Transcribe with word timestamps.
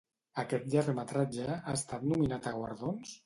Aquest 0.43 0.63
llargmetratge 0.73 1.45
ha 1.57 1.75
estat 1.81 2.09
nominat 2.13 2.47
a 2.53 2.57
guardons? 2.59 3.15